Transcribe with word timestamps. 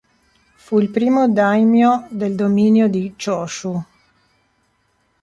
Fu 0.55 0.79
il 0.79 0.89
primo 0.89 1.27
daimyō 1.27 2.07
del 2.09 2.33
dominio 2.33 2.87
di 2.87 3.13
Chōshū. 3.15 3.81